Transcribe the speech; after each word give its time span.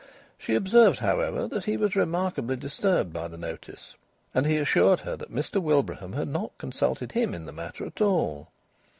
She 0.35 0.55
observed, 0.55 0.97
however, 0.97 1.47
that 1.47 1.65
he 1.65 1.77
was 1.77 1.95
remarkably 1.95 2.55
disturbed 2.55 3.13
by 3.13 3.27
the 3.27 3.37
notice, 3.37 3.93
and 4.33 4.47
he 4.47 4.57
assured 4.57 5.01
her 5.01 5.15
that 5.15 5.31
Mr 5.31 5.61
Wilbraham 5.61 6.13
had 6.13 6.27
not 6.27 6.57
consulted 6.57 7.11
him 7.11 7.35
in 7.35 7.45
the 7.45 7.51
matter 7.51 7.85
at 7.85 8.01
all. 8.01 8.47